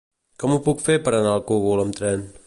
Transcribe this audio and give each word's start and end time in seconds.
Com 0.43 0.53
ho 0.53 0.57
puc 0.67 0.81
fer 0.85 0.95
per 1.07 1.13
anar 1.17 1.33
al 1.35 1.43
Cogul 1.51 1.85
amb 1.85 1.99
tren? 2.01 2.25